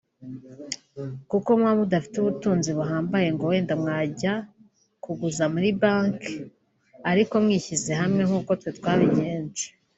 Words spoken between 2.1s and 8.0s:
ubutunzi buhambaye ngo wenda mwajya kuguza muri banki ariko mwishyize